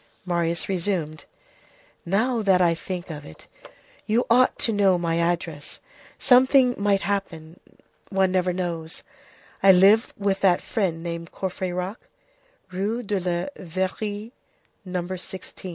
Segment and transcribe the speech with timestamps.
[0.25, 1.25] Marius resumed:—
[2.07, 3.45] "Now that I think of it,
[4.07, 5.79] you ought to know my address:
[6.17, 7.59] something might happen,
[8.09, 9.03] one never knows;
[9.61, 11.97] I live with that friend named Courfeyrac,
[12.71, 14.31] Rue de la Verrerie,
[14.83, 15.05] No.
[15.05, 15.69] 16."